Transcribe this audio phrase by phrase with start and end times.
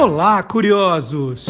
[0.00, 1.44] Olá, curiosos!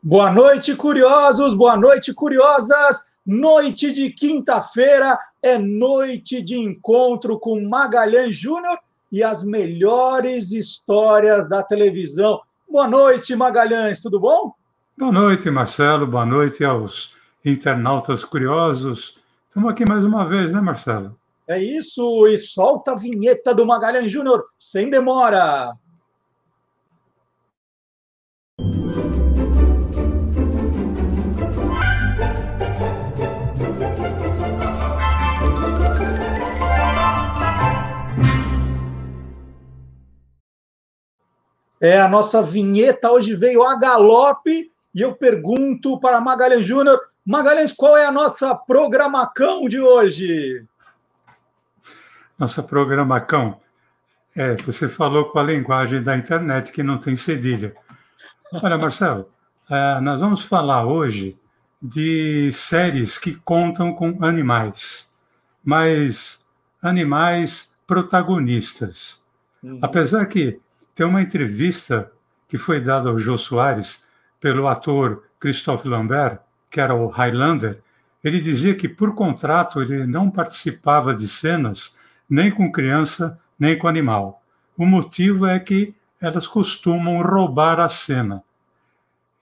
[0.00, 1.56] Boa noite, curiosos!
[1.56, 3.04] Boa noite, curiosas!
[3.26, 8.78] Noite de quinta-feira é noite de encontro com Magalhães Júnior
[9.10, 12.40] e as melhores histórias da televisão.
[12.70, 14.54] Boa noite, Magalhães, tudo bom?
[14.96, 16.06] Boa noite, Marcelo.
[16.06, 17.12] Boa noite aos
[17.44, 19.18] internautas curiosos.
[19.48, 21.20] Estamos aqui mais uma vez, né, Marcelo?
[21.52, 25.74] É isso, e solta a vinheta do Magalhães Júnior, sem demora.
[41.78, 47.72] É, a nossa vinheta hoje veio a galope e eu pergunto para Magalhães Júnior, Magalhães,
[47.72, 50.66] qual é a nossa programacão de hoje?
[52.42, 53.60] Nossa programacão,
[54.34, 57.72] é, você falou com a linguagem da internet que não tem cedilha.
[58.54, 59.30] Olha, Marcelo,
[59.70, 61.38] é, nós vamos falar hoje
[61.80, 65.08] de séries que contam com animais,
[65.64, 66.44] mas
[66.82, 69.20] animais protagonistas.
[69.62, 69.78] Uhum.
[69.80, 70.58] Apesar que
[70.96, 72.10] tem uma entrevista
[72.48, 74.02] que foi dada ao Jô Soares
[74.40, 77.80] pelo ator Christophe Lambert, que era o Highlander.
[78.24, 82.01] Ele dizia que, por contrato, ele não participava de cenas
[82.32, 84.42] nem com criança, nem com animal.
[84.74, 88.42] O motivo é que elas costumam roubar a cena.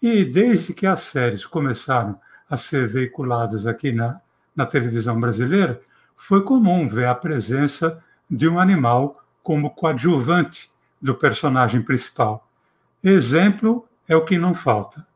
[0.03, 2.19] E desde que as séries começaram
[2.51, 4.21] a ser veiculadas aqui na,
[4.57, 5.81] na televisão brasileira,
[6.17, 10.69] foi comum ver a presença de um animal como coadjuvante
[11.01, 12.45] do personagem principal.
[13.05, 15.07] Exemplo é o que não falta.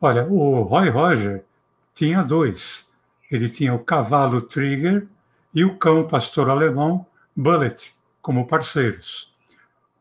[0.00, 1.44] Olha, o Roy Roger
[1.92, 2.86] tinha dois.
[3.28, 5.08] Ele tinha o cavalo Trigger
[5.52, 7.04] e o cão pastor alemão
[7.36, 9.32] Bullet como parceiros.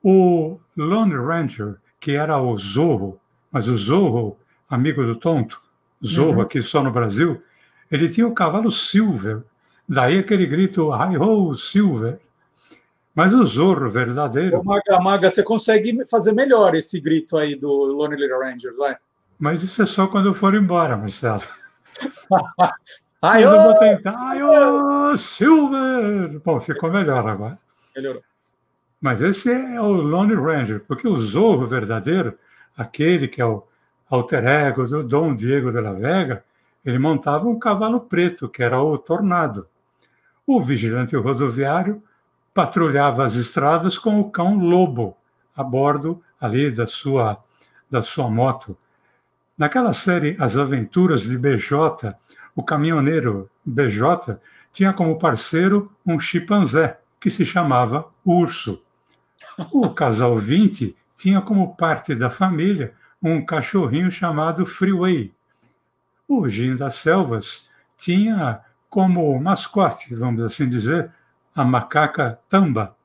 [0.02, 3.20] O Lone Ranger, que era o Zorro,
[3.52, 4.38] mas o Zorro,
[4.70, 5.62] amigo do tonto,
[6.04, 6.42] Zorro uhum.
[6.42, 7.40] aqui só no Brasil,
[7.92, 9.44] ele tinha o cavalo Silver.
[9.88, 12.20] Daí aquele grito, Hi-ho, Silver.
[13.14, 14.64] Mas o Zorro verdadeiro.
[14.64, 18.98] Maga, Maga, você consegue fazer melhor esse grito aí do Lonely Little Ranger, vai?
[19.38, 21.44] Mas isso é só quando eu for embora, Marcelo.
[23.28, 24.14] Ai, eu vou tentar.
[24.16, 26.40] Ai, ô, Silver!
[26.46, 27.58] Bom, ficou melhor agora.
[27.96, 28.22] Melhorou.
[29.02, 32.38] Mas esse é o Lone Ranger, porque o Zorro verdadeiro,
[32.78, 33.64] aquele que é o
[34.08, 36.44] alter ego do Dom Diego de la Vega,
[36.86, 39.68] ele montava um cavalo preto, que era o Tornado.
[40.46, 42.04] O vigilante rodoviário
[42.54, 45.18] patrulhava as estradas com o cão lobo
[45.56, 47.44] a bordo ali da sua
[47.90, 48.78] da sua moto.
[49.58, 52.14] Naquela série As Aventuras de BJ,
[52.56, 54.40] o caminhoneiro BJ
[54.72, 58.82] tinha como parceiro um chimpanzé que se chamava Urso.
[59.72, 65.34] O casal 20 tinha como parte da família um cachorrinho chamado Freeway.
[66.28, 67.68] O Gin das Selvas
[67.98, 71.12] tinha como mascote, vamos assim dizer,
[71.54, 72.96] a macaca Tamba.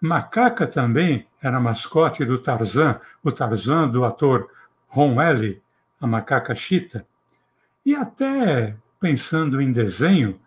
[0.00, 4.50] Macaca também era mascote do Tarzan, o Tarzan do ator
[4.88, 5.62] Ron Ellie,
[6.00, 7.06] a macaca Chita.
[7.90, 10.38] E até pensando em desenho,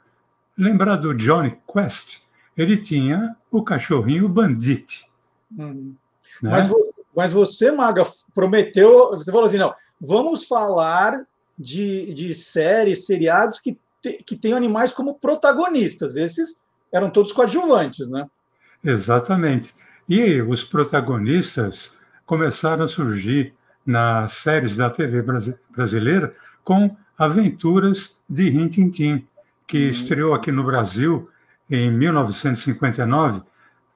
[0.58, 2.22] lembrar do Johnny Quest,
[2.56, 5.06] ele tinha o cachorrinho Bandit.
[5.52, 5.94] Hum.
[6.42, 6.50] Né?
[6.50, 6.72] Mas,
[7.14, 11.22] mas você, Maga, prometeu, você falou assim, não, vamos falar
[11.60, 16.16] de, de séries, seriados que, te, que têm animais como protagonistas.
[16.16, 16.58] Esses
[16.94, 18.26] eram todos coadjuvantes, né?
[18.82, 19.76] Exatamente.
[20.08, 21.92] E os protagonistas
[22.26, 23.54] começaram a surgir
[23.86, 25.22] nas séries da TV
[25.76, 26.32] brasileira
[26.64, 29.28] com Aventuras de Rintintim,
[29.68, 29.90] que uhum.
[29.90, 31.30] estreou aqui no Brasil
[31.70, 33.42] em 1959,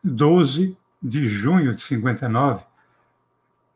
[0.04, 2.64] 12 de junho de 59,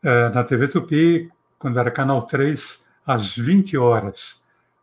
[0.02, 4.40] eh, na TV Tupi, quando era Canal 3, às 20 horas.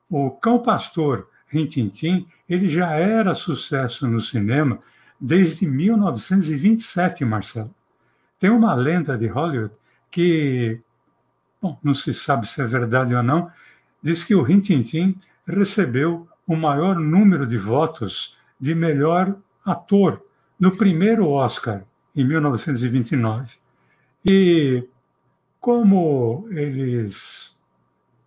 [0.10, 4.80] O Cão Pastor Rintintim, ele já era sucesso no cinema
[5.20, 7.74] desde 1927, Marcelo.
[8.38, 9.74] Tem uma lenda de Hollywood
[10.10, 10.80] que,
[11.62, 13.52] bom, não se sabe se é verdade ou não,
[14.02, 15.16] diz que o Rintintim
[15.46, 19.36] recebeu o maior número de votos de melhor
[19.66, 20.24] ator
[20.60, 21.84] no primeiro Oscar,
[22.16, 23.58] em 1929.
[24.26, 24.88] E
[25.60, 27.56] como eles,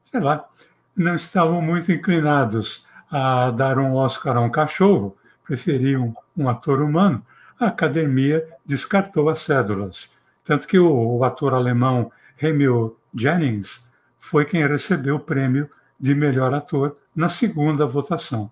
[0.05, 0.49] sei lá,
[0.97, 7.21] não estavam muito inclinados a dar um Oscar a um cachorro, preferiam um ator humano,
[7.59, 10.11] a academia descartou as cédulas.
[10.45, 13.85] Tanto que o, o ator alemão Remy Jennings
[14.23, 18.49] foi quem recebeu o prêmio de melhor ator na segunda votação.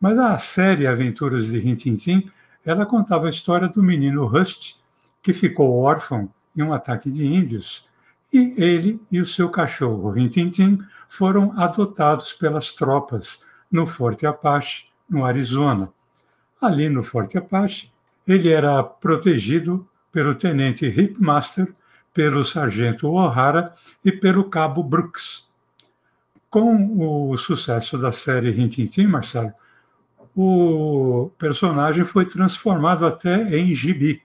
[0.00, 2.28] Mas a série Aventuras de Rintintim,
[2.66, 4.74] ela contava a história do menino Rust,
[5.22, 7.88] que ficou órfão em um ataque de índios,
[8.32, 13.38] e ele e o seu cachorro, Rintintim, foram adotados pelas tropas
[13.70, 15.92] no Forte Apache, no Arizona.
[16.60, 17.92] Ali no Forte Apache,
[18.26, 21.72] ele era protegido pelo tenente Hipmaster,
[22.14, 23.74] pelo sargento O'Hara
[24.04, 25.50] e pelo cabo Brooks.
[26.48, 29.52] Com o sucesso da série Rintintim, Marcelo,
[30.36, 34.22] o personagem foi transformado até em gibi.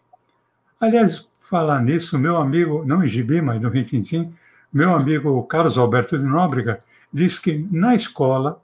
[0.80, 4.32] Aliás, falar nisso, meu amigo, não em gibi, mas no Rintintim,
[4.72, 6.78] meu amigo Carlos Alberto de Nóbrega
[7.12, 8.62] diz que na escola,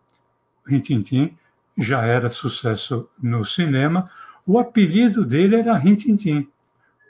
[0.66, 1.36] Rintintim
[1.76, 4.06] já era sucesso no cinema,
[4.46, 6.48] o apelido dele era Rintintim,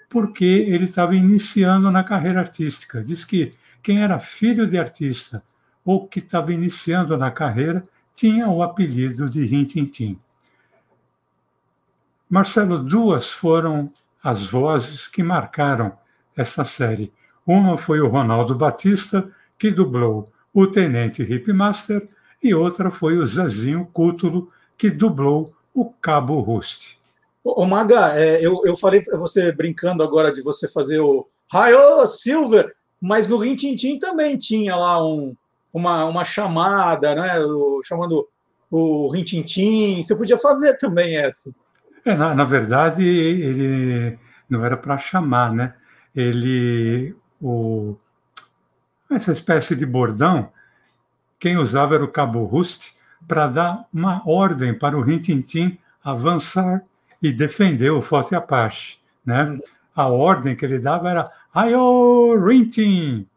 [0.10, 3.04] porque ele estava iniciando na carreira artística.
[3.04, 5.44] Diz que quem era filho de artista
[5.84, 7.84] ou que estava iniciando na carreira
[8.16, 10.19] tinha o apelido de Rintintim.
[12.30, 13.92] Marcelo, duas foram
[14.24, 15.96] as vozes que marcaram
[16.36, 17.13] essa série.
[17.46, 22.08] Uma foi o Ronaldo Batista, que dublou o Tenente Hipmaster,
[22.42, 26.98] e outra foi o Zezinho Cútulo, que dublou o Cabo Rust.
[27.46, 32.08] Ô, Maga, é, eu, eu falei para você, brincando agora, de você fazer o Raio
[32.08, 35.36] Silver, mas no Rin Tin também tinha lá um,
[35.72, 38.28] uma, uma chamada, né, o, chamando
[38.72, 41.54] o Rin Tin Você podia fazer também essa.
[42.04, 44.18] É, na, na verdade, ele
[44.50, 45.76] não era para chamar, né?
[46.16, 47.96] Ele, o,
[49.12, 50.50] essa espécie de bordão,
[51.40, 52.92] quem usava era o Cabo Rust
[53.28, 56.84] para dar uma ordem para o Rintintim avançar
[57.25, 59.57] e defender o Forte Apache, né?
[59.95, 63.27] A ordem que ele dava era Ayo Rintin.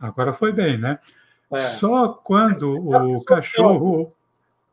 [0.00, 0.98] Agora foi bem, né?
[1.52, 1.58] É.
[1.58, 4.08] Só quando o cachorro.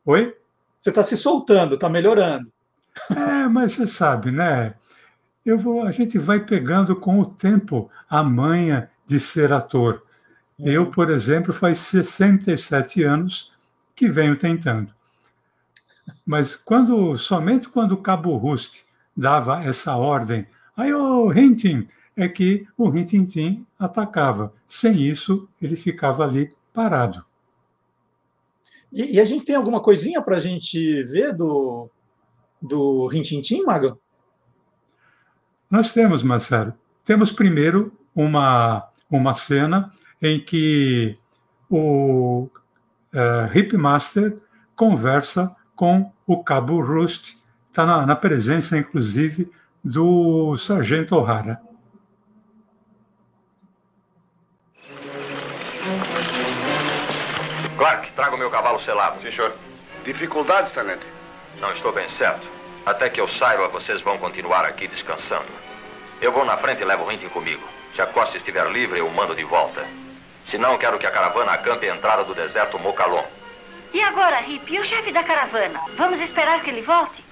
[0.06, 0.34] Oi?
[0.80, 2.50] Você está se soltando, está melhorando.
[3.10, 4.74] É, mas você sabe, né?
[5.44, 10.02] Eu vou, a gente vai pegando com o tempo a manha de ser ator.
[10.58, 13.52] Eu, por exemplo, faz 67 anos
[13.94, 14.94] que venho tentando.
[16.26, 18.84] Mas quando somente quando o Cabo Rust
[19.16, 20.46] dava essa ordem,
[20.76, 24.52] aí o Hintin, é que o Rintintim atacava.
[24.66, 27.24] Sem isso, ele ficava ali parado.
[28.92, 31.88] E, e a gente tem alguma coisinha para a gente ver do,
[32.60, 33.98] do Rintintim, Mago?
[35.70, 36.74] Nós temos, Marcelo.
[37.04, 39.90] Temos primeiro uma, uma cena
[40.20, 41.16] em que
[41.70, 42.48] o
[43.14, 44.38] uh, Hipmaster
[44.76, 45.50] conversa
[45.82, 47.34] com o Cabo Rust,
[47.68, 49.50] está na, na, presença, inclusive,
[49.82, 51.60] do Sargento O'Hara.
[57.76, 59.20] Clark, traga o meu cavalo selado.
[59.22, 59.52] Sim, senhor.
[60.04, 61.04] Dificuldades, tenente?
[61.60, 62.46] Não estou bem certo.
[62.86, 65.50] Até que eu saiba, vocês vão continuar aqui descansando.
[66.20, 67.68] Eu vou na frente e levo o Rintin comigo.
[67.96, 69.84] Se a costa estiver livre, eu o mando de volta.
[70.46, 73.24] Se não, quero que a caravana acampe a entrada do deserto Mocalon.
[73.92, 74.72] E agora, Rip?
[74.72, 75.80] E o chefe da caravana?
[75.96, 77.24] Vamos esperar que ele volte?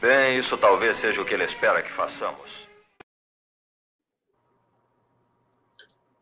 [0.00, 2.66] Bem, isso talvez seja o que ele espera que façamos.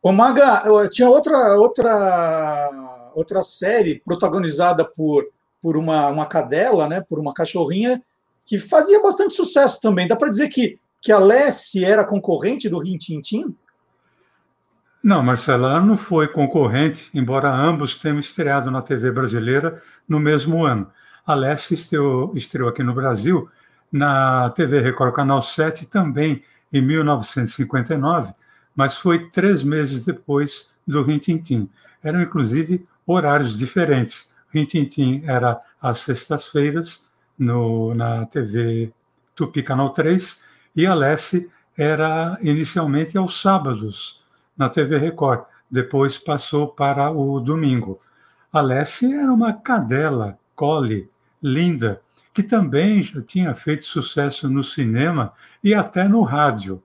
[0.03, 2.71] Ô, Maga, tinha outra, outra,
[3.15, 5.25] outra série protagonizada por
[5.65, 8.03] por uma, uma cadela, né, por uma cachorrinha,
[8.45, 10.07] que fazia bastante sucesso também.
[10.07, 13.57] Dá para dizer que, que a Lessie era concorrente do Rin Tin Tin?
[15.05, 20.65] Não, Marcela, ela não foi concorrente, embora ambos tenham estreado na TV brasileira no mesmo
[20.65, 20.91] ano.
[21.27, 23.47] A Lessie estreou, estreou aqui no Brasil
[23.93, 26.41] na TV Record Canal 7 também
[26.73, 28.33] em 1959,
[28.75, 31.69] mas foi três meses depois do Rin Tin Tin.
[32.03, 34.31] Eram, inclusive, horários diferentes.
[34.49, 37.03] Rintintim era às sextas-feiras
[37.39, 38.91] na TV
[39.35, 40.41] Tupi Canal 3
[40.75, 41.47] e Alessi
[41.77, 44.24] era inicialmente aos sábados
[44.57, 47.99] na TV Record, depois passou para o domingo.
[48.53, 51.11] Alessi era uma cadela, cole,
[51.43, 52.01] linda,
[52.33, 55.33] que também já tinha feito sucesso no cinema
[55.63, 56.83] e até no rádio.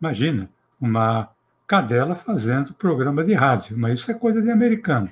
[0.00, 1.28] Imagina, uma
[1.66, 5.10] cadela fazendo programa de rádio, mas isso é coisa de americano.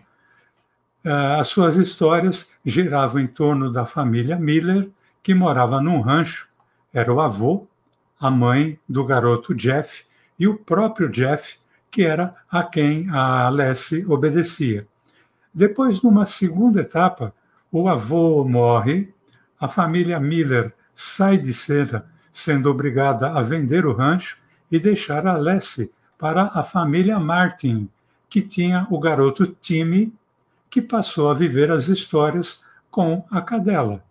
[1.04, 4.88] Eh, as suas histórias giravam em torno da família Miller,
[5.22, 6.48] que morava num rancho.
[6.92, 7.66] Era o avô,
[8.18, 10.04] a mãe do garoto Jeff
[10.38, 11.58] e o próprio Jeff,
[11.94, 14.84] que era a quem a Alessi obedecia.
[15.54, 17.32] Depois, numa segunda etapa,
[17.70, 19.14] o avô morre,
[19.60, 24.38] a família Miller sai de cena, sendo obrigada a vender o rancho
[24.72, 27.88] e deixar a Alessi para a família Martin,
[28.28, 30.12] que tinha o garoto Timmy
[30.68, 32.60] que passou a viver as histórias
[32.90, 34.02] com a cadela.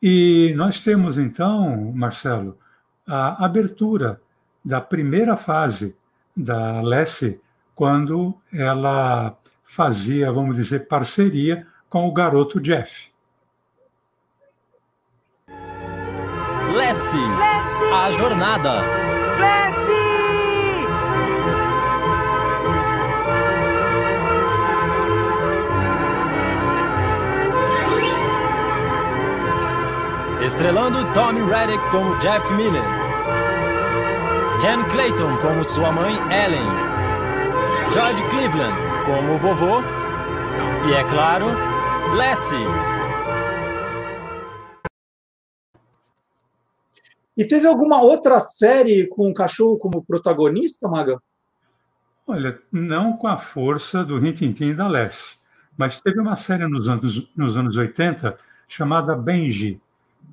[0.00, 2.56] E nós temos então, Marcelo,
[3.04, 4.20] a abertura
[4.64, 5.96] da primeira fase
[6.34, 7.40] da Lessie,
[7.74, 13.10] quando ela fazia, vamos dizer, parceria com o garoto Jeff.
[16.74, 17.20] Lessie,
[17.94, 19.04] a jornada.
[30.44, 33.03] Estrelando Tommy Reddick como Jeff Miller.
[34.60, 36.68] Jen Clayton como sua mãe Ellen.
[37.92, 39.80] George Cleveland como o vovô.
[40.88, 41.46] E é claro,
[42.16, 42.56] Lessie.
[47.36, 51.20] E teve alguma outra série com o cachorro como protagonista, Maga?
[52.24, 55.36] Olha, não com a força do Rintintim e da Lessie,
[55.76, 59.80] mas teve uma série nos anos, nos anos 80 chamada Benji,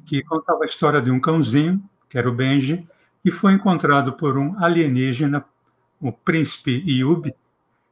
[0.06, 2.88] que contava a história de um cãozinho, que era o Benji,
[3.24, 5.46] que foi encontrado por um alienígena,
[6.00, 7.34] o príncipe Yub,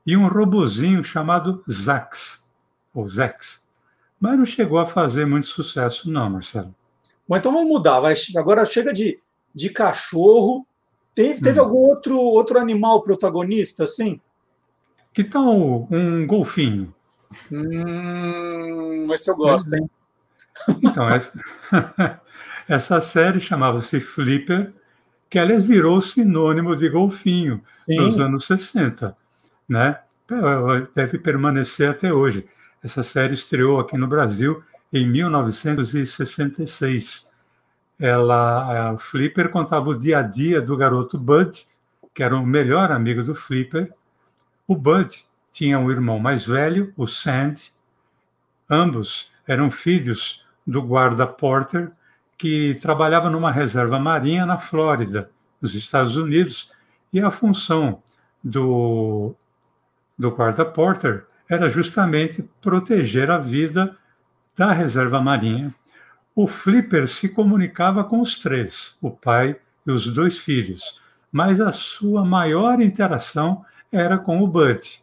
[0.06, 2.42] e um robozinho chamado Zax,
[2.94, 3.62] ou Zex.
[4.20, 6.74] Mas não chegou a fazer muito sucesso, não, Marcelo.
[7.28, 8.00] Bom, então vamos mudar.
[8.00, 9.20] Vai, agora chega de,
[9.54, 10.66] de cachorro.
[11.14, 11.64] Teve, teve hum.
[11.64, 14.20] algum outro, outro animal protagonista, assim?
[15.14, 16.94] Que tal um golfinho?
[17.52, 19.90] Hum, esse eu gosto, hein?
[20.84, 21.32] Então, essa,
[22.68, 24.74] essa série chamava-se Flipper,
[25.30, 27.98] que aliás virou sinônimo de golfinho Sim.
[27.98, 29.16] nos anos 60,
[29.68, 30.00] né?
[30.96, 32.48] Deve permanecer até hoje.
[32.84, 37.28] Essa série estreou aqui no Brasil em 1966.
[38.00, 41.66] Ela, a Flipper contava o dia a dia do garoto Bud,
[42.14, 43.94] que era o melhor amigo do Flipper.
[44.68, 47.74] O Bud tinha um irmão mais velho, o Sandy.
[48.70, 51.92] Ambos eram filhos do guarda Porter,
[52.40, 55.30] que trabalhava numa reserva marinha na Flórida,
[55.62, 56.72] nos Estados Unidos,
[57.12, 58.02] e a função
[58.42, 59.36] do,
[60.18, 63.94] do guarda Porter era justamente proteger a vida
[64.58, 65.74] da reserva marinha.
[66.34, 71.74] O Flipper se comunicava com os três, o pai e os dois filhos, mas a
[71.74, 75.02] sua maior interação era com o Bud,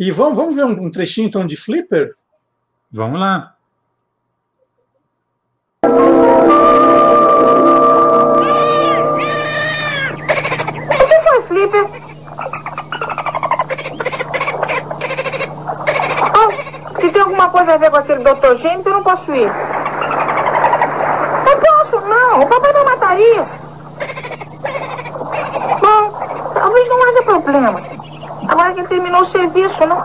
[0.00, 2.14] E vamos, vamos ver um, um trechinho então de Flipper?
[2.90, 3.54] Vamos lá.
[5.84, 5.88] O
[11.06, 11.84] que foi, Flipper?
[16.34, 16.50] Oh,
[16.98, 18.56] se tem alguma coisa a ver com aquele Dr.
[18.56, 19.52] Gêmeos, eu não posso ir.
[21.44, 22.40] Não posso, não.
[22.40, 23.46] O papai não mataria.
[25.78, 26.10] Bom,
[26.54, 27.89] talvez não haja problema.
[28.60, 29.96] Agora que terminou o serviço, não?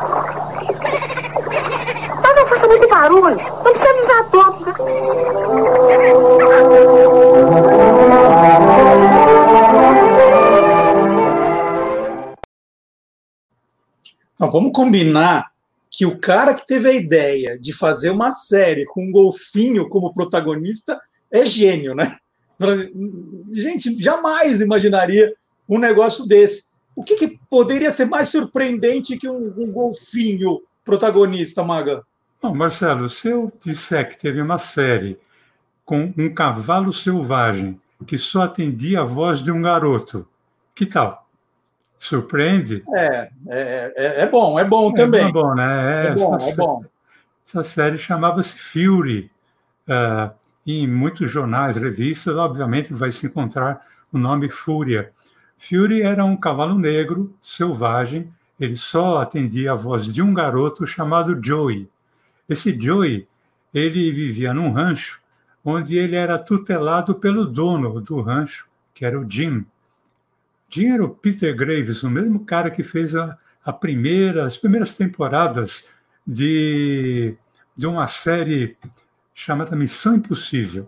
[2.22, 3.36] Mas não faça muito barulho.
[3.36, 4.52] Não precisa avisar.
[4.62, 4.74] Né?
[14.40, 15.52] Não, vamos combinar
[15.92, 20.14] que o cara que teve a ideia de fazer uma série com um golfinho como
[20.14, 20.98] protagonista
[21.30, 22.16] é gênio, né?
[23.52, 25.34] Gente, jamais imaginaria
[25.68, 26.74] um negócio desse.
[26.96, 32.04] O que, que, poderia ser mais surpreendente que um, um golfinho protagonista, Maga?
[32.42, 35.20] Bom, Marcelo, se eu disser que teve uma série
[35.84, 40.28] com um cavalo selvagem que só atendia a voz de um garoto,
[40.74, 41.28] que tal?
[41.98, 42.84] Surpreende?
[42.94, 45.28] É, é, é, é bom, é bom também.
[45.28, 46.08] É bom, né?
[46.08, 46.86] É, é bom, essa, é bom.
[47.46, 49.32] Essa série chamava-se Fury.
[49.88, 50.34] Uh,
[50.66, 55.12] em muitos jornais, revistas, obviamente vai se encontrar o nome Fúria.
[55.58, 61.40] Fury era um cavalo negro, selvagem, ele só atendia a voz de um garoto chamado
[61.44, 61.90] Joey.
[62.48, 63.28] Esse Joey,
[63.74, 65.22] ele vivia num rancho
[65.64, 69.66] onde ele era tutelado pelo dono do rancho, que era o Jim.
[70.70, 74.94] Jim era o Peter Graves, o mesmo cara que fez a, a primeira, as primeiras
[74.94, 75.84] temporadas
[76.26, 77.36] de,
[77.76, 78.78] de uma série
[79.34, 80.88] chamada Missão Impossível.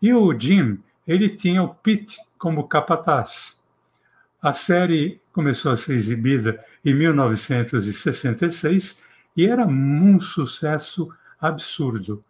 [0.00, 3.55] E o Jim, ele tinha o Pete como capataz.
[4.46, 8.96] A série começou a ser exibida em 1966
[9.36, 11.08] e era um sucesso
[11.40, 12.22] absurdo.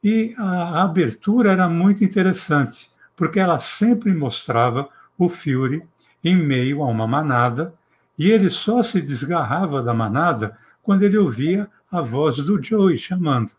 [0.00, 4.88] E a abertura era muito interessante, porque ela sempre mostrava
[5.18, 5.82] o Fury
[6.22, 7.74] em meio a uma manada,
[8.16, 13.50] e ele só se desgarrava da manada quando ele ouvia a voz do Joey chamando.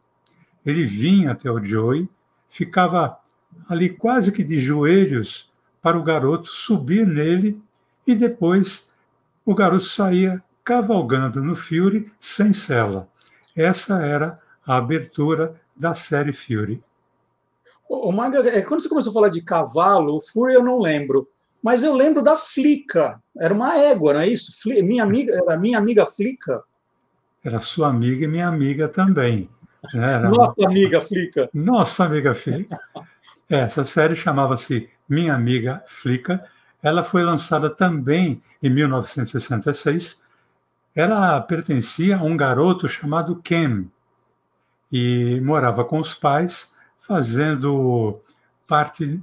[0.65, 2.07] Ele vinha até o Joey,
[2.47, 3.19] ficava
[3.67, 7.61] ali quase que de joelhos para o garoto subir nele
[8.05, 8.85] e depois
[9.45, 13.07] o garoto saía cavalgando no Fury sem cela.
[13.55, 16.83] Essa era a abertura da série Fury.
[17.89, 21.27] O Maga, é, quando você começou a falar de cavalo, o Fury eu não lembro,
[21.61, 23.21] mas eu lembro da Flica.
[23.37, 24.51] Era uma égua, não é isso?
[24.83, 26.63] Minha amiga, era minha amiga Flica.
[27.43, 29.49] Era sua amiga e minha amiga também.
[29.93, 30.13] Né?
[30.13, 31.49] Era Nossa amiga Flica.
[31.53, 32.79] Nossa amiga Flica.
[33.49, 36.41] Essa série chamava-se Minha Amiga Flica.
[36.81, 40.19] Ela foi lançada também em 1966.
[40.95, 43.85] Ela pertencia a um garoto chamado Ken
[44.91, 48.19] e morava com os pais, fazendo
[48.67, 49.21] parte.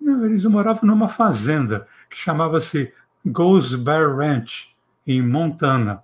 [0.00, 2.92] Eles moravam numa fazenda que chamava-se
[3.24, 4.74] Bear Ranch,
[5.06, 6.02] em Montana.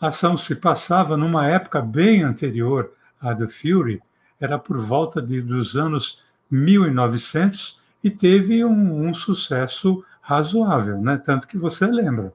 [0.00, 4.02] A ação se passava numa época bem anterior à do Fury,
[4.40, 11.22] era por volta de, dos anos 1900 e teve um, um sucesso razoável, né?
[11.24, 12.32] Tanto que você lembra.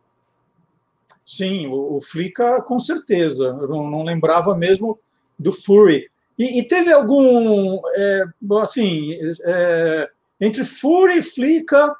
[1.25, 3.47] Sim, o, o Flica com certeza.
[3.47, 4.97] Eu não, não lembrava mesmo
[5.37, 6.09] do Fury.
[6.39, 8.23] E, e teve algum, é,
[8.61, 11.93] assim, é, entre Fury e Flica,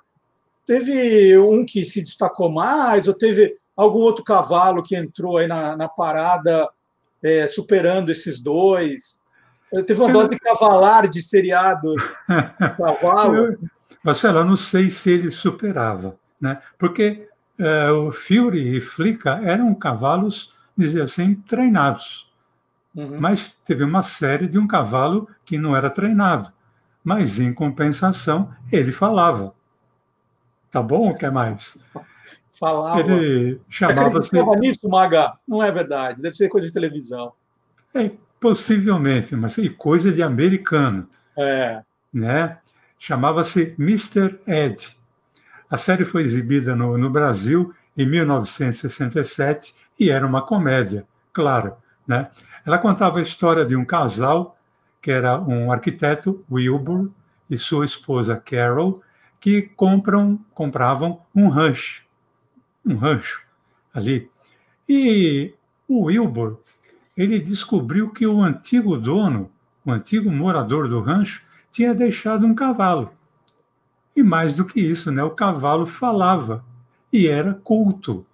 [0.65, 5.75] teve um que se destacou mais, ou teve algum outro cavalo que entrou aí na,
[5.75, 6.69] na parada,
[7.21, 9.19] é, superando esses dois?
[9.85, 12.15] Teve uma dose cavalar de seriados
[12.77, 13.57] cavalos.
[14.03, 16.61] Eu não sei se ele superava, né?
[16.77, 22.31] porque é, o Fury e Flica eram cavalos, dizer assim, treinados.
[22.95, 23.19] Uhum.
[23.19, 26.51] Mas teve uma série de um cavalo que não era treinado.
[27.03, 29.53] Mas, em compensação, ele falava.
[30.69, 31.09] Tá bom?
[31.09, 31.77] O que mais?
[32.53, 32.99] Falava.
[32.99, 34.31] Ele chamava-se.
[34.59, 35.33] nisso, Maga?
[35.47, 36.21] Não é verdade.
[36.21, 37.33] Deve ser coisa de televisão.
[37.93, 41.07] É, Possivelmente, mas e coisa de americano.
[41.37, 41.83] É.
[42.11, 42.57] Né?
[43.03, 44.39] Chamava-se Mr.
[44.45, 44.95] Ed.
[45.67, 51.03] A série foi exibida no, no Brasil em 1967 e era uma comédia,
[51.33, 51.73] claro.
[52.05, 52.29] Né?
[52.63, 54.55] Ela contava a história de um casal
[55.01, 57.09] que era um arquiteto, Wilbur,
[57.49, 59.01] e sua esposa Carol,
[59.39, 62.03] que compram, compravam um rancho,
[62.85, 63.43] um rancho
[63.91, 64.29] ali.
[64.87, 65.55] E
[65.87, 66.59] o Wilbur
[67.17, 69.51] ele descobriu que o antigo dono,
[69.83, 73.11] o antigo morador do rancho, tinha deixado um cavalo.
[74.15, 76.63] E mais do que isso, né, o cavalo falava
[77.11, 78.25] e era culto.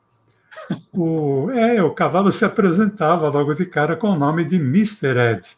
[0.91, 5.15] O, é, o cavalo se apresentava logo de cara com o nome de Mr.
[5.15, 5.57] Ed.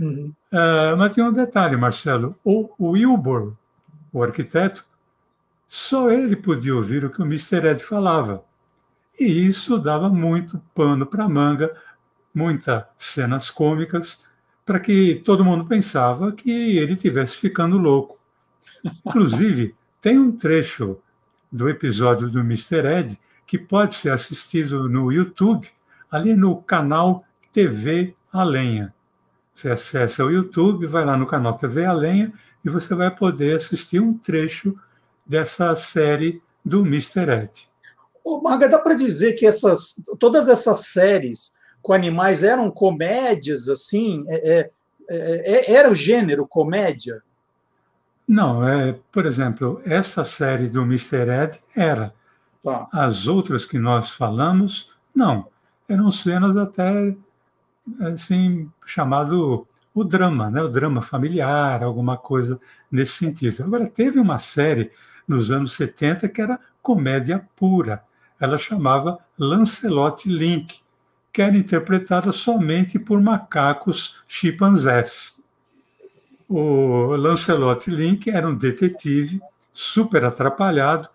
[0.00, 0.32] Uhum.
[0.52, 2.38] Uh, mas tinha um detalhe, Marcelo.
[2.44, 3.54] O, o Wilbur,
[4.12, 4.84] o arquiteto,
[5.66, 7.66] só ele podia ouvir o que o Mr.
[7.66, 8.44] Ed falava.
[9.18, 11.74] E isso dava muito pano para manga
[12.36, 14.22] muitas cenas cômicas,
[14.66, 18.18] para que todo mundo pensava que ele tivesse ficando louco.
[19.06, 20.98] Inclusive, tem um trecho
[21.50, 22.84] do episódio do Mr.
[22.84, 25.68] Ed que pode ser assistido no YouTube,
[26.10, 28.92] ali no canal TV A Lenha.
[29.54, 32.32] Você acessa o YouTube, vai lá no canal TV A Lenha
[32.64, 34.76] e você vai poder assistir um trecho
[35.24, 37.30] dessa série do Mr.
[37.30, 37.68] Ed.
[38.24, 41.54] Ô, Marga, dá para dizer que essas, todas essas séries
[41.86, 44.24] com animais eram comédias, assim?
[44.26, 44.70] É,
[45.08, 47.22] é, é, era o gênero comédia?
[48.26, 51.30] Não, é, por exemplo, essa série do Mr.
[51.30, 52.12] Ed era.
[52.60, 52.88] Tá.
[52.92, 55.46] As outras que nós falamos, não.
[55.88, 57.14] Eram cenas até,
[58.12, 60.60] assim, chamado o drama, né?
[60.60, 62.58] o drama familiar, alguma coisa
[62.90, 63.62] nesse sentido.
[63.62, 64.90] Agora, teve uma série
[65.26, 68.02] nos anos 70 que era comédia pura.
[68.40, 70.84] Ela chamava Lancelot Link,
[71.36, 75.34] que era interpretada somente por macacos chimpanzés.
[76.48, 79.38] O Lancelot Link era um detetive
[79.70, 81.10] super atrapalhado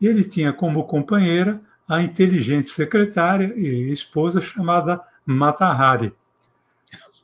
[0.00, 6.10] e ele tinha como companheira a inteligente secretária e esposa chamada Matahari.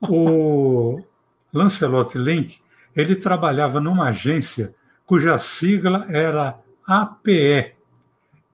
[0.02, 1.02] O
[1.50, 2.60] Lancelot Link
[2.94, 4.74] ele trabalhava numa agência
[5.06, 7.72] cuja sigla era APE,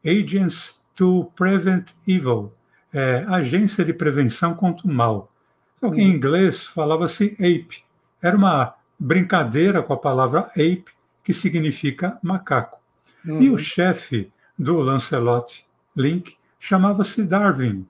[0.07, 2.53] Agents to Prevent Evil,
[2.99, 5.33] é, Agência de Prevenção contra o Mal.
[5.79, 7.85] Só que em inglês falava-se ape.
[8.21, 10.87] Era uma brincadeira com a palavra ape,
[11.23, 12.81] que significa macaco.
[13.25, 13.41] Uhum.
[13.41, 15.65] E o chefe do Lancelot
[15.97, 17.87] Link chamava-se Darwin.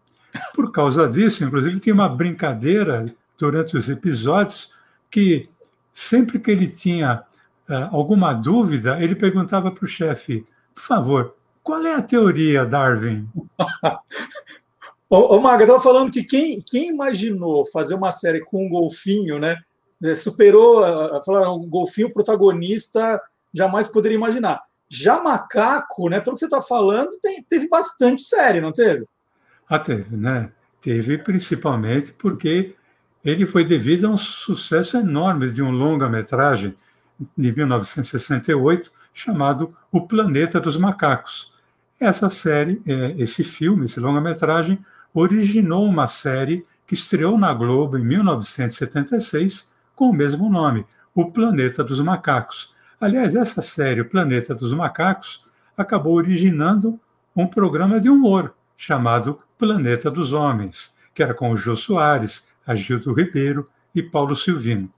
[0.55, 3.07] Por causa disso, inclusive, tinha uma brincadeira
[3.39, 4.75] durante os episódios
[5.11, 5.49] que
[5.91, 7.23] sempre que ele tinha
[7.67, 10.45] uh, alguma dúvida, ele perguntava para o chefe:
[10.75, 13.27] por favor, qual é a teoria, Darwin?
[15.11, 19.39] Ô, ô Maga, estava falando que quem, quem imaginou fazer uma série com um golfinho,
[19.39, 19.57] né?
[20.03, 20.83] É, superou,
[21.25, 23.21] falaram, um golfinho protagonista,
[23.53, 24.63] jamais poderia imaginar.
[24.89, 26.21] Já macaco, né?
[26.21, 29.07] Pelo que você está falando, tem, teve bastante série, não teve?
[29.69, 30.51] Ah, teve, né?
[30.81, 32.75] Teve principalmente porque
[33.25, 36.77] ele foi devido a um sucesso enorme de um longa-metragem
[37.37, 41.53] de 1968 chamado O Planeta dos Macacos.
[41.99, 44.79] Essa série, é, esse filme, esse longa-metragem,
[45.19, 51.83] originou uma série que estreou na Globo em 1976 com o mesmo nome, O Planeta
[51.83, 52.75] dos Macacos.
[53.01, 55.45] Aliás, essa série, O Planeta dos Macacos,
[55.77, 56.99] acabou originando
[57.35, 63.13] um programa de humor chamado Planeta dos Homens, que era com o Jô Soares, Agildo
[63.13, 64.89] Ribeiro e Paulo Silvino.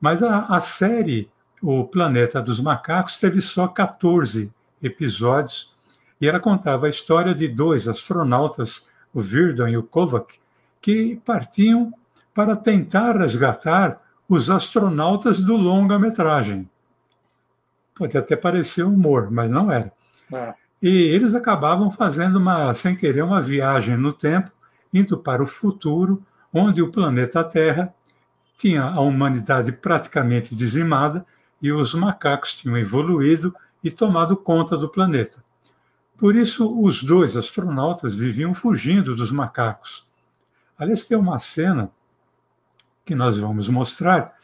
[0.00, 1.28] Mas a, a série
[1.60, 5.74] O Planeta dos Macacos teve só 14 episódios
[6.20, 10.38] e ela contava a história de dois astronautas, o Virdon e o Kovac,
[10.80, 11.92] que partiam
[12.34, 13.96] para tentar resgatar
[14.28, 16.68] os astronautas do longa-metragem.
[17.94, 19.92] Pode até parecer humor, mas não era.
[20.32, 20.54] É.
[20.80, 24.50] E eles acabavam fazendo uma, sem querer, uma viagem no tempo,
[24.94, 27.92] indo para o futuro, onde o planeta Terra
[28.56, 31.26] tinha a humanidade praticamente dizimada
[31.60, 35.42] e os macacos tinham evoluído e tomado conta do planeta.
[36.20, 40.06] Por isso, os dois astronautas viviam fugindo dos macacos.
[40.76, 41.90] Aliás, tem uma cena
[43.06, 44.36] que nós vamos mostrar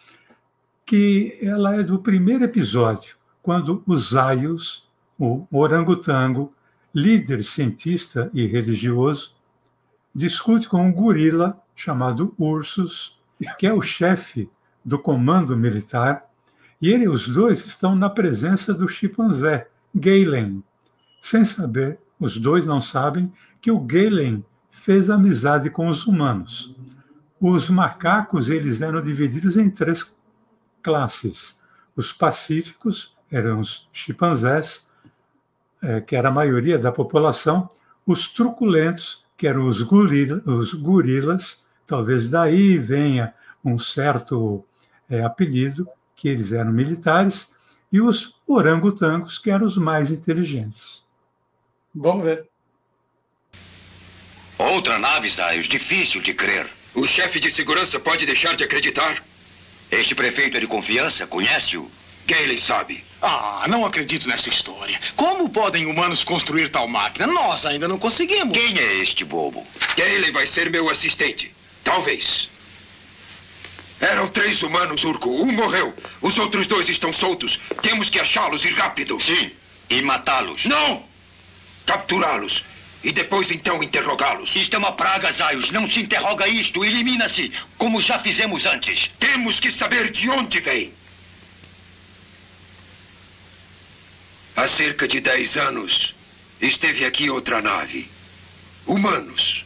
[0.87, 6.49] que ela é do primeiro episódio, quando os Zaios, o orangotango,
[6.95, 9.35] líder cientista e religioso,
[10.15, 13.21] discute com um gorila chamado Ursus,
[13.59, 14.49] que é o chefe
[14.83, 16.25] do comando militar,
[16.81, 20.65] e ele, os dois estão na presença do chimpanzé, Galen.
[21.29, 26.73] Sem saber, os dois não sabem que o Galen fez amizade com os humanos.
[27.41, 30.09] Os macacos eles eram divididos em três
[30.81, 31.59] classes.
[31.97, 34.87] Os pacíficos eram os chimpanzés,
[35.83, 37.69] é, que era a maioria da população,
[38.07, 43.35] os truculentos, que eram os, gorila, os gorilas, talvez daí venha
[43.65, 44.65] um certo
[45.11, 47.51] é, apelido, que eles eram militares,
[47.91, 51.05] e os orangotangos, que eram os mais inteligentes.
[51.97, 52.47] Vamos ver.
[54.59, 56.67] Outra nave, Zaios, difícil de crer.
[56.95, 59.23] O chefe de segurança pode deixar de acreditar?
[59.91, 61.91] Este prefeito é de confiança, conhece-o?
[62.27, 63.05] Galen sabe.
[63.23, 65.01] Ah, não acredito nessa história.
[65.15, 67.27] Como podem humanos construir tal máquina?
[67.27, 68.57] Nós ainda não conseguimos.
[68.57, 69.67] Quem é este bobo?
[69.97, 71.55] Galen vai ser meu assistente.
[71.85, 72.51] Talvez.
[74.01, 75.31] Eram três humanos, Urco.
[75.31, 75.95] Um morreu.
[76.21, 77.61] Os outros dois estão soltos.
[77.81, 79.19] Temos que achá-los e rápido.
[79.21, 79.51] Sim.
[79.89, 80.65] E matá-los.
[80.65, 81.05] Não!
[81.87, 82.65] Capturá-los.
[83.05, 84.57] E depois então interrogá-los.
[84.57, 85.71] Isto é uma praga, Zaios.
[85.71, 86.85] Não se interroga isto.
[86.85, 89.11] Elimina-se, como já fizemos antes.
[89.19, 90.93] Temos que saber de onde vem.
[94.57, 96.15] Há cerca de dez anos,
[96.61, 98.11] esteve aqui outra nave.
[98.87, 99.65] Humanos.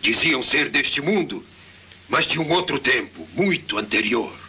[0.00, 1.46] Diziam ser deste mundo,
[2.08, 4.43] mas de um outro tempo, muito anterior.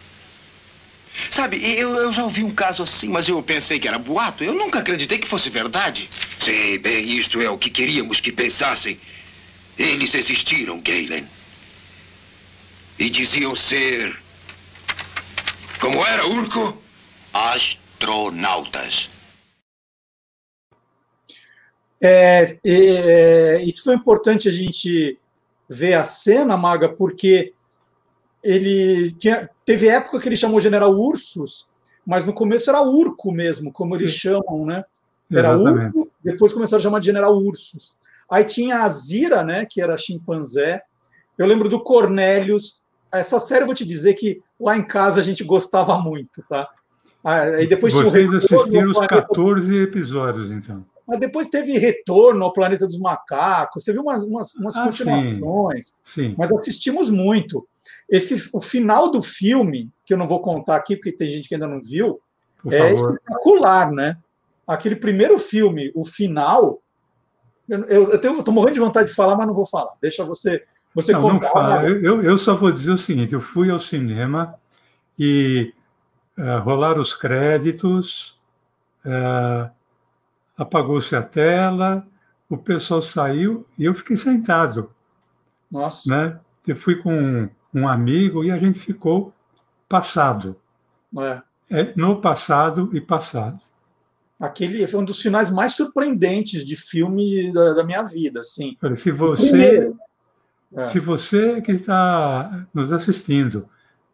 [1.29, 4.43] Sabe, eu, eu, já ouvi um caso assim, mas eu pensei que era boato.
[4.43, 6.09] Eu nunca acreditei que fosse verdade.
[6.39, 8.99] Sim, bem, isto é o que queríamos que pensassem.
[9.77, 11.25] Eles existiram, Galen.
[12.97, 14.17] E diziam ser.
[15.79, 16.81] Como era, Urco?
[17.33, 19.09] Astronautas.
[22.01, 25.17] É, é, isso foi importante a gente
[25.67, 27.53] ver a cena, Maga, porque
[28.43, 31.67] ele tinha, teve época que ele chamou General Ursus,
[32.05, 34.85] mas no começo era Urco mesmo, como eles chamam, né?
[35.31, 35.97] Era Exatamente.
[35.97, 37.97] Urco, depois começaram a chamar de General Ursus.
[38.29, 40.83] Aí tinha a Zira, né, que era chimpanzé.
[41.37, 42.83] Eu lembro do Cornélios.
[43.11, 46.67] Essa série eu vou te dizer que lá em casa a gente gostava muito, tá?
[47.23, 50.85] Aí depois Vocês tinha o assistiram os 14 episódios, então.
[51.07, 56.29] Mas depois teve retorno ao Planeta dos Macacos, teve umas, umas, umas ah, continuações, sim.
[56.29, 56.35] Sim.
[56.37, 57.67] mas assistimos muito.
[58.09, 61.53] Esse, o final do filme, que eu não vou contar aqui, porque tem gente que
[61.53, 62.19] ainda não viu,
[62.61, 63.13] Por é favor.
[63.13, 64.17] espetacular, né?
[64.65, 66.81] Aquele primeiro filme, o final,
[67.69, 69.93] eu, eu, eu, tenho, eu tô morrendo de vontade de falar, mas não vou falar.
[70.01, 70.63] Deixa você,
[70.93, 71.45] você não, contar.
[71.45, 71.83] Não fala.
[71.89, 74.55] Eu, eu só vou dizer o seguinte: eu fui ao cinema
[75.17, 75.73] e
[76.37, 78.39] uh, rolaram os créditos,
[79.05, 79.69] uh,
[80.57, 82.05] apagou-se a tela,
[82.49, 84.89] o pessoal saiu e eu fiquei sentado.
[85.71, 86.09] Nossa.
[86.09, 86.39] Né?
[86.67, 89.33] Eu fui com um amigo e a gente ficou
[89.89, 90.55] passado.
[91.17, 91.41] É.
[91.69, 93.59] É, no passado e passado.
[94.39, 98.77] Aquele foi um dos finais mais surpreendentes de filme da, da minha vida, assim.
[98.95, 99.91] Se você,
[100.75, 100.85] é.
[100.87, 103.67] se você que está nos assistindo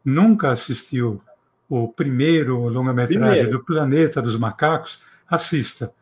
[0.05, 1.21] nunca assistiu
[1.67, 5.93] o primeiro longa-metragem do Planeta dos Macacos, assista.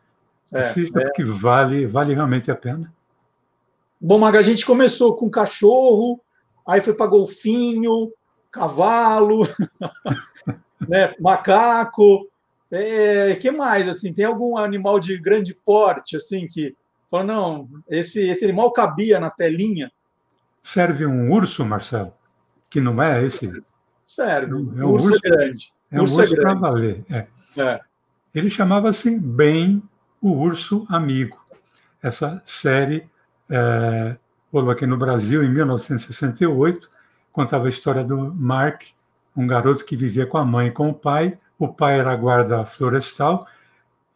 [0.52, 1.04] É, assista é.
[1.04, 2.92] porque vale, vale realmente a pena.
[4.00, 6.20] Bom, Maga, a gente começou com cachorro,
[6.66, 8.12] aí foi para golfinho,
[8.50, 9.46] cavalo,
[10.88, 12.28] né, macaco.
[12.70, 14.12] É, que mais assim?
[14.12, 16.74] Tem algum animal de grande porte assim que
[17.10, 19.90] falou não, esse esse animal cabia na telinha?
[20.62, 22.12] Serve um urso, Marcelo,
[22.68, 23.50] que não é esse.
[24.04, 24.52] Serve.
[24.52, 25.72] É um urso, urso grande.
[25.90, 27.04] É um urso, urso para valer.
[27.10, 27.26] É.
[27.58, 27.80] É.
[28.34, 29.82] Ele chamava-se Bem
[30.20, 31.38] o Urso Amigo.
[32.02, 33.06] Essa série
[33.48, 34.16] é,
[34.52, 36.90] rolou aqui no Brasil em 1968,
[37.32, 38.82] contava a história do Mark,
[39.36, 41.38] um garoto que vivia com a mãe e com o pai.
[41.58, 43.46] O pai era guarda florestal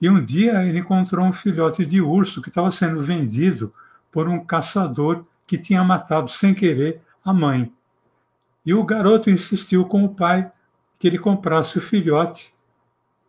[0.01, 3.73] e um dia ele encontrou um filhote de urso que estava sendo vendido
[4.11, 7.73] por um caçador que tinha matado sem querer a mãe.
[8.65, 10.51] E o garoto insistiu com o pai
[10.99, 12.53] que ele comprasse o filhote.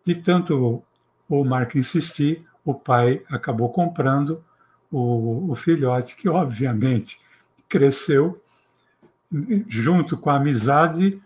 [0.06, 0.84] De tanto
[1.28, 4.44] o Mark insistir, o pai acabou comprando
[4.92, 7.20] o, o filhote, que obviamente
[7.70, 8.42] cresceu
[9.68, 11.22] junto com a amizade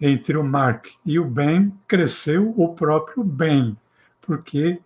[0.00, 3.76] entre o Mark e o Ben, cresceu o próprio Ben,
[4.20, 4.80] porque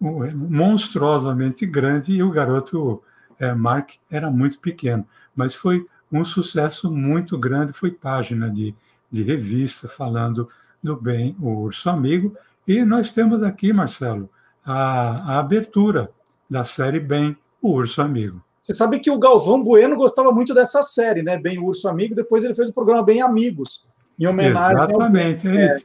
[0.00, 3.02] monstruosamente grande e o garoto
[3.38, 8.74] é, Mark era muito pequeno, mas foi um sucesso muito grande, foi página de,
[9.10, 10.46] de revista falando
[10.82, 14.30] do bem, o urso amigo, e nós temos aqui, Marcelo,
[14.66, 16.10] a, a abertura
[16.50, 18.42] da série Bem, o Urso Amigo.
[18.58, 21.38] Você sabe que o Galvão Bueno gostava muito dessa série, né?
[21.38, 25.46] Bem o Urso Amigo, depois ele fez o programa Bem Amigos, em homenagem Exatamente.
[25.46, 25.76] ao Ele, é,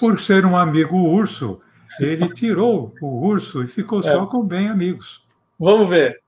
[0.00, 1.60] por ser um amigo urso,
[2.00, 4.02] ele tirou o urso e ficou é.
[4.02, 5.24] só com Bem Amigos.
[5.58, 6.20] Vamos ver.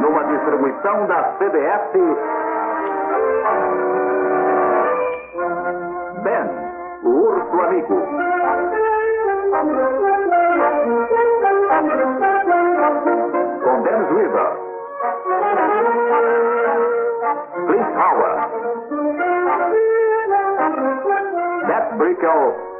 [0.00, 1.92] Numa distribuição da CBS
[7.50, 7.94] do amigo.
[13.64, 14.50] Com Dennis Weaver.
[17.66, 18.38] Clint Howard.
[21.66, 22.77] Matt Brickell.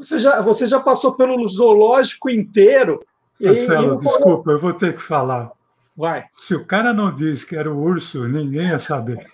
[0.00, 3.04] Você já, você já passou pelo zoológico inteiro.
[3.38, 3.98] Marcelo, e...
[3.98, 5.52] desculpa, eu vou ter que falar.
[5.96, 6.24] Vai.
[6.38, 9.26] Se o cara não disse que era o urso, ninguém ia saber.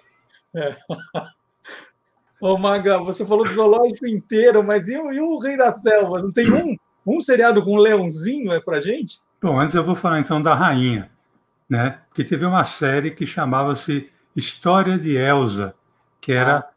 [0.54, 0.74] É.
[2.40, 6.20] Ô, Maga, você falou do zoológico inteiro, mas e o, e o Rei da Selva?
[6.20, 6.76] Não tem um,
[7.06, 9.20] um seriado com um leãozinho é pra gente?
[9.40, 11.10] Bom, antes eu vou falar então da rainha,
[11.68, 12.00] né?
[12.12, 15.74] Que teve uma série que chamava-se História de Elsa,
[16.20, 16.68] que era ah.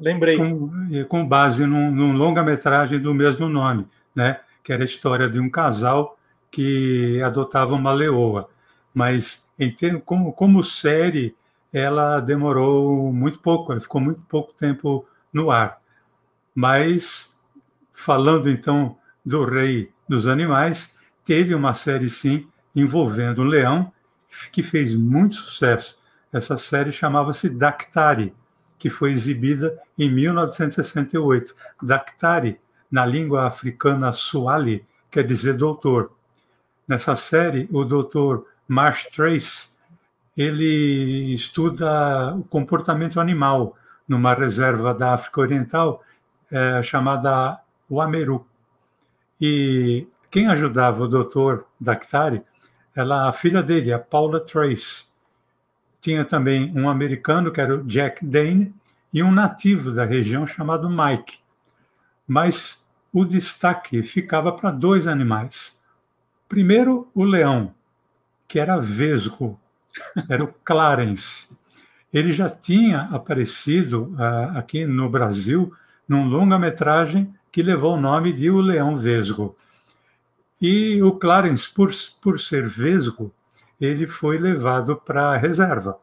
[0.00, 0.36] Lembrei.
[0.36, 0.70] Com,
[1.08, 4.40] com base num, num longa-metragem do mesmo nome, né?
[4.62, 6.18] que era a história de um casal
[6.50, 8.48] que adotava uma leoa.
[8.92, 11.36] Mas, em termos, como, como série,
[11.72, 15.80] ela demorou muito pouco, ela ficou muito pouco tempo no ar.
[16.54, 17.30] Mas,
[17.92, 20.92] falando então do rei dos animais,
[21.24, 23.92] teve uma série, sim, envolvendo um leão,
[24.50, 25.98] que fez muito sucesso.
[26.32, 28.34] Essa série chamava-se Dactari
[28.78, 31.54] que foi exibida em 1968.
[31.82, 32.58] Daktari,
[32.90, 36.12] na língua africana Swahili, quer dizer doutor.
[36.86, 39.70] Nessa série, o doutor Marsh Trace
[40.36, 43.74] ele estuda o comportamento animal
[44.06, 46.02] numa reserva da África Oriental
[46.50, 47.58] é, chamada
[47.90, 48.46] Wameru.
[49.40, 52.42] E quem ajudava o doutor Daktari
[52.94, 55.06] era a filha dele, a Paula Trace.
[56.06, 58.72] Tinha também um americano, que era o Jack Dane,
[59.12, 61.40] e um nativo da região chamado Mike.
[62.28, 62.80] Mas
[63.12, 65.76] o destaque ficava para dois animais.
[66.48, 67.74] Primeiro, o leão,
[68.46, 69.58] que era vesgo,
[70.30, 71.48] era o Clarence.
[72.12, 75.74] Ele já tinha aparecido uh, aqui no Brasil
[76.08, 79.56] num longa-metragem que levou o nome de O Leão Vesgo.
[80.62, 81.90] E o Clarence, por,
[82.22, 83.34] por ser vesgo,
[83.80, 85.98] ele foi levado para a reserva.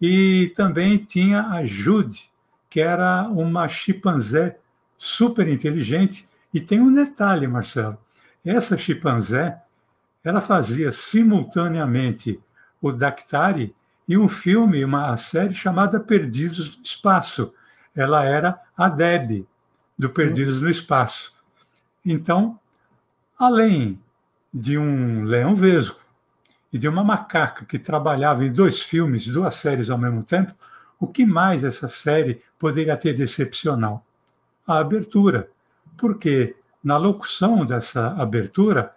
[0.00, 2.30] E também tinha a Jude,
[2.68, 4.58] que era uma chimpanzé
[4.96, 6.28] super inteligente.
[6.52, 7.98] E tem um detalhe, Marcelo:
[8.44, 9.60] essa chimpanzé
[10.22, 12.38] ela fazia simultaneamente
[12.80, 13.74] o Dactari
[14.06, 17.54] e um filme, uma série chamada Perdidos no Espaço.
[17.94, 19.46] Ela era a Deb,
[19.98, 21.32] do Perdidos no Espaço.
[22.04, 22.58] Então,
[23.38, 24.00] além
[24.52, 26.00] de um leão vesgo,
[26.72, 30.54] e de uma macaca que trabalhava em dois filmes, duas séries ao mesmo tempo,
[30.98, 34.04] o que mais essa série poderia ter de excepcional?
[34.66, 35.50] A abertura.
[35.96, 38.90] Porque na locução dessa abertura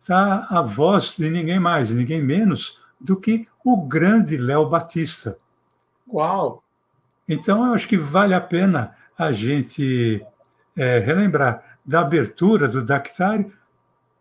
[0.00, 5.36] está a voz de ninguém mais, ninguém menos do que o grande Léo Batista.
[6.12, 6.62] Uau!
[7.28, 10.24] Então, eu acho que vale a pena a gente
[10.76, 13.46] é, relembrar da abertura do Dactari,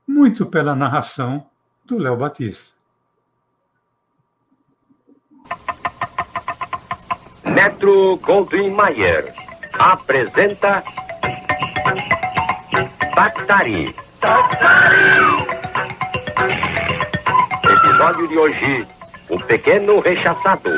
[0.08, 1.48] muito pela narração
[1.86, 2.79] do Léo Batista.
[7.62, 9.34] Metro Goldwyn Mayer
[9.78, 10.82] apresenta
[13.14, 13.94] Dactari.
[17.62, 18.88] Episódio de hoje:
[19.28, 20.72] O Pequeno Rechaçado.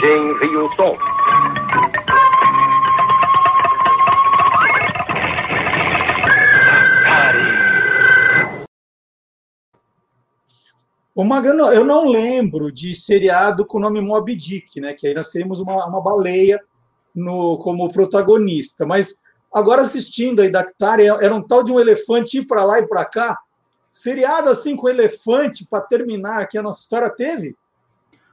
[0.00, 0.96] Dublagem Rio Som.
[11.14, 14.94] O Magano, eu não lembro de seriado com o nome Moby Dick, né?
[14.94, 16.58] Que aí nós teríamos uma, uma baleia
[17.14, 18.86] no, como protagonista.
[18.86, 19.20] Mas
[19.52, 23.04] agora assistindo aí Dactari, era um tal de um elefante ir para lá e para
[23.04, 23.38] cá.
[23.86, 27.54] Seriado assim com elefante para terminar aqui a nossa história teve?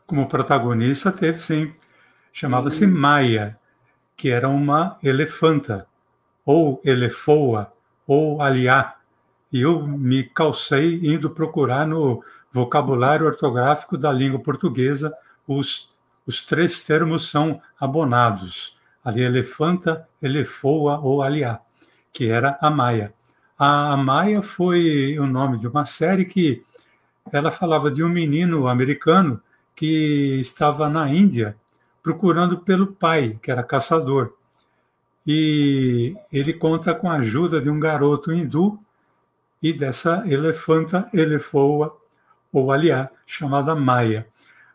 [0.07, 1.73] Como protagonista teve sim.
[2.31, 2.91] Chamava-se Hum.
[2.91, 3.59] Maia,
[4.15, 5.85] que era uma elefanta,
[6.45, 7.73] ou elefoa,
[8.07, 8.95] ou aliá.
[9.51, 15.13] E eu me calcei indo procurar no vocabulário ortográfico da língua portuguesa,
[15.45, 15.93] os,
[16.25, 18.77] os três termos são abonados.
[19.03, 21.59] Ali, elefanta, elefoa ou aliá,
[22.13, 23.13] que era a Maia.
[23.59, 26.63] A, a Maia foi o nome de uma série que
[27.31, 29.41] ela falava de um menino americano
[29.77, 31.55] que estava na Índia
[32.01, 34.33] procurando pelo pai, que era caçador.
[35.25, 38.79] E ele conta com a ajuda de um garoto hindu
[39.61, 41.95] e dessa elefanta, elefoa
[42.51, 44.27] ou aliá, chamada Maia.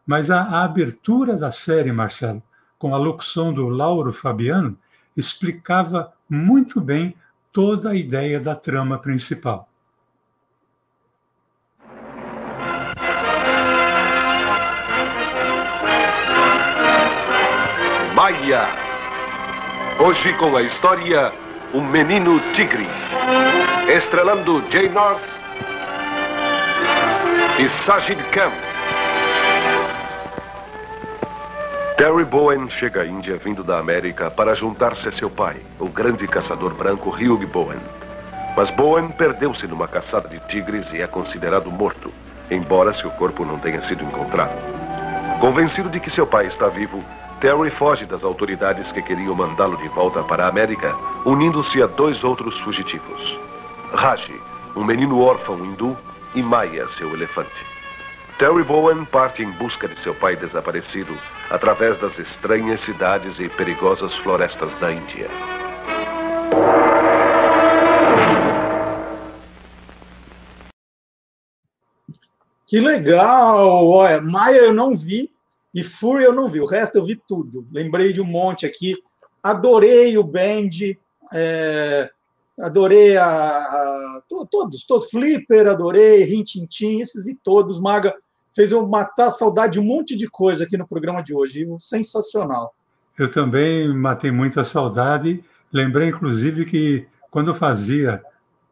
[0.06, 2.42] Mas a, a abertura da série, Marcelo,
[2.78, 4.78] com a locução do Lauro Fabiano,
[5.16, 7.16] explicava muito bem
[7.52, 9.68] toda a ideia da trama principal.
[18.22, 18.68] Maia.
[19.98, 21.32] Hoje com a história
[21.74, 22.86] O Menino Tigre.
[23.88, 25.24] Estrelando Jay North
[27.58, 28.52] e Sajid Khan.
[31.96, 36.28] Terry Bowen chega à Índia vindo da América para juntar-se a seu pai, o grande
[36.28, 37.80] caçador branco Hugh Bowen.
[38.56, 42.14] Mas Bowen perdeu-se numa caçada de tigres e é considerado morto,
[42.48, 44.56] embora seu corpo não tenha sido encontrado.
[45.40, 47.02] Convencido de que seu pai está vivo,
[47.42, 52.22] Terry foge das autoridades que queriam mandá-lo de volta para a América, unindo-se a dois
[52.22, 53.36] outros fugitivos.
[53.92, 54.40] Raji,
[54.76, 55.98] um menino órfão hindu,
[56.36, 57.50] e Maya, seu elefante.
[58.38, 61.12] Terry Bowen parte em busca de seu pai desaparecido
[61.50, 65.28] através das estranhas cidades e perigosas florestas da Índia.
[72.68, 73.90] Que legal!
[73.90, 75.28] Olha, Maia eu não vi
[75.74, 76.60] e Fury eu não vi.
[76.60, 77.64] O resto eu vi tudo.
[77.72, 78.96] Lembrei de um monte aqui.
[79.42, 80.68] Adorei o Band.
[81.32, 82.10] é,
[82.60, 85.08] adorei a, a- to- todos, todos.
[85.10, 86.22] Flipper, adorei.
[86.24, 87.80] Rintintim, esses vi todos.
[87.80, 88.14] Maga
[88.54, 91.66] fez eu matar a saudade de um monte de coisa aqui no programa de hoje.
[91.78, 92.74] Sensacional.
[93.18, 95.42] Eu também matei muita saudade.
[95.72, 98.22] Lembrei, inclusive, que quando fazia,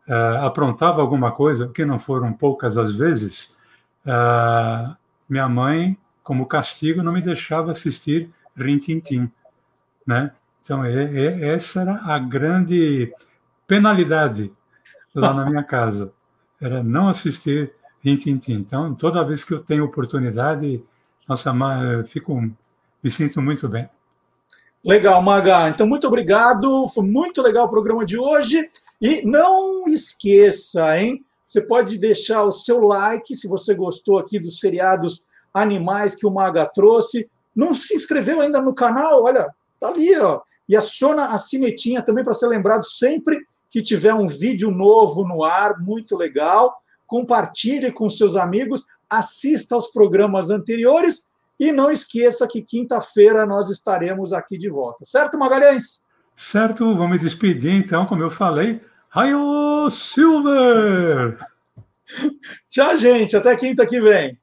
[0.06, 3.56] ah, aprontava alguma coisa, que não foram poucas as vezes,
[4.06, 4.96] ah,
[5.28, 5.96] minha mãe,
[6.30, 9.28] como castigo, não me deixava assistir Rintintim,
[10.06, 10.30] né?
[10.62, 13.12] Então, é, é- essa era a grande
[13.66, 14.52] penalidade
[15.12, 16.12] lá na minha casa,
[16.62, 18.52] era não assistir Rintintim.
[18.52, 20.80] Então, toda vez que eu tenho oportunidade,
[21.28, 21.52] nossa,
[22.06, 22.40] fico,
[23.02, 23.88] me sinto muito bem.
[24.84, 25.68] Legal, Maga.
[25.68, 26.86] Então, muito obrigado.
[26.94, 28.70] Foi muito legal o programa de hoje.
[29.02, 31.24] E não esqueça, hein?
[31.44, 36.30] Você pode deixar o seu like se você gostou aqui dos seriados animais que o
[36.30, 37.30] Maga trouxe.
[37.54, 39.24] Não se inscreveu ainda no canal?
[39.24, 39.48] Olha,
[39.78, 40.40] tá ali, ó.
[40.68, 43.38] E aciona a sinetinha também para ser lembrado sempre
[43.68, 46.74] que tiver um vídeo novo no ar, muito legal.
[47.06, 54.32] Compartilhe com seus amigos, assista aos programas anteriores e não esqueça que quinta-feira nós estaremos
[54.32, 55.04] aqui de volta.
[55.04, 56.06] Certo, Magalhães?
[56.34, 58.80] Certo, vou me despedir então, como eu falei.
[59.10, 61.36] Raio Silver!
[62.68, 63.36] Tchau, gente.
[63.36, 64.39] Até quinta que vem.